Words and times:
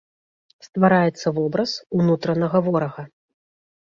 Ствараецца 0.67 1.27
вобраз 1.37 1.71
унутранага 1.97 2.57
ворага. 2.69 3.03